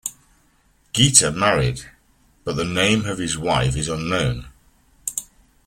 Geta 0.93 1.29
married, 1.31 1.81
but 2.43 2.55
the 2.55 2.65
name 2.65 3.05
of 3.05 3.19
his 3.19 3.37
wife 3.37 3.75
is 3.75 3.87
unknown. 3.87 4.47